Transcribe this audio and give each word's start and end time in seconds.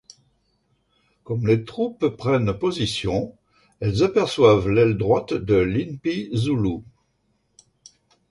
Comme 1.23 1.45
les 1.45 1.63
troupes 1.63 2.07
prennent 2.17 2.57
position, 2.57 3.35
elles 3.81 4.01
aperçoivent 4.03 4.67
l'aile 4.67 4.97
droite 4.97 5.35
de 5.35 5.53
l'impi 5.57 6.31
zoulou. 6.35 6.83